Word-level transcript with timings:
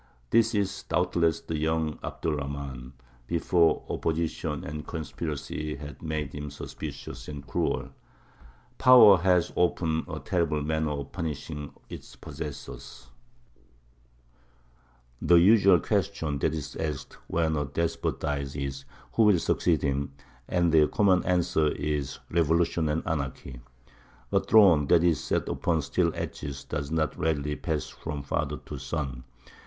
This 0.31 0.55
is 0.55 0.81
doubtless 0.89 1.41
the 1.41 1.59
young 1.59 1.99
Abd 2.03 2.25
er 2.25 2.37
Rahmān, 2.37 2.93
before 3.27 3.83
opposition 3.87 4.63
and 4.63 4.87
conspiracy 4.87 5.75
had 5.75 6.01
made 6.01 6.33
him 6.33 6.49
suspicious 6.49 7.27
and 7.27 7.45
cruel. 7.45 7.89
Power 8.79 9.17
has 9.19 9.53
often 9.55 10.03
a 10.07 10.19
terrible 10.19 10.63
manner 10.63 10.89
of 10.89 11.11
punishing 11.11 11.73
its 11.87 12.15
possessors. 12.15 13.11
[Illustration: 15.21 15.21
THE 15.21 15.25
BRIDGE 15.25 15.25
OF 15.25 15.27
CORDOVA.] 15.27 15.27
The 15.27 15.53
usual 15.53 15.79
question 15.79 16.39
that 16.39 16.55
is 16.55 16.75
asked, 16.77 17.13
when 17.27 17.55
a 17.55 17.65
despot 17.65 18.19
dies, 18.21 18.55
is, 18.55 18.85
Who 19.13 19.21
will 19.25 19.37
succeed 19.37 19.83
him? 19.83 20.13
And 20.47 20.71
the 20.71 20.87
common 20.87 21.23
answer 21.25 21.67
is, 21.73 22.17
Revolution 22.31 22.89
and 22.89 23.05
anarchy. 23.05 23.59
A 24.31 24.39
throne 24.39 24.87
that 24.87 25.03
is 25.03 25.23
set 25.23 25.47
upon 25.47 25.83
steel 25.83 26.11
edges 26.15 26.63
does 26.63 26.89
not 26.89 27.15
readily 27.19 27.55
pass 27.55 27.87
from 27.87 28.23
father 28.23 28.57
to 28.65 28.79
son. 28.79 29.25